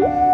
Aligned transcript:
you. 0.00 0.29